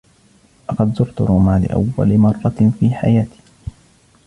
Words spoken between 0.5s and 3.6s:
لقد زرت روما لأول مرة في حياتي.